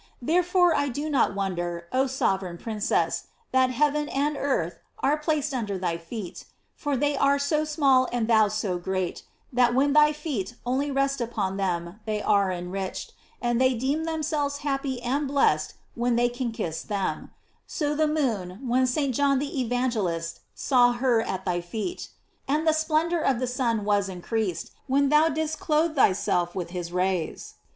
[0.19, 5.77] Therefore I do not wonder, oh sovereign princess, that heaven and earth are placed under
[5.77, 9.21] thy feet; for they are so small and thou so great,
[9.53, 14.57] that when thy feet only rest upon them they are enriched, and they deem themselves
[14.65, 17.29] happy and blessed when they can kiss them:
[17.67, 19.13] so the moon when St.
[19.13, 22.09] John the Evangelist saw her at thy feet.
[22.47, 26.91] And the splendor of the sun was increased, when thou didst clothe thyself with his
[26.91, 27.53] rays.